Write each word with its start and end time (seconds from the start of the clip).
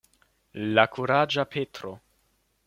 La 0.79 0.85
kuraĝa 0.95 1.45
Petro. 1.53 1.93